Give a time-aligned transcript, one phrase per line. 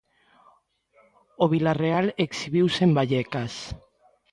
[1.43, 3.53] O Vilarreal exhibiuse en Vallecas.